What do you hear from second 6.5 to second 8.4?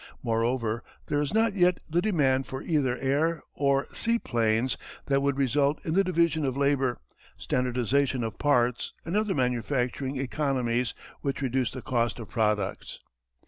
labour, standardization of